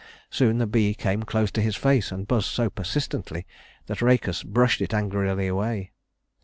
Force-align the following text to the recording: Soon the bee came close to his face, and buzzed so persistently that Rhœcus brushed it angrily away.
Soon 0.31 0.57
the 0.57 0.65
bee 0.65 0.95
came 0.95 1.21
close 1.21 1.51
to 1.51 1.61
his 1.61 1.75
face, 1.75 2.11
and 2.11 2.27
buzzed 2.27 2.47
so 2.47 2.71
persistently 2.71 3.45
that 3.85 3.99
Rhœcus 3.99 4.43
brushed 4.43 4.81
it 4.81 4.95
angrily 4.95 5.45
away. 5.45 5.91